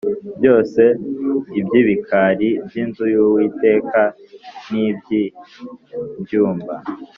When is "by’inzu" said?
2.67-3.05